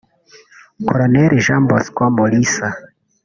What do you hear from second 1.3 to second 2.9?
Jean Bosco Mulisa